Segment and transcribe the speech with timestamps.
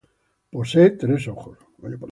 [0.51, 1.59] Posee tres ojos.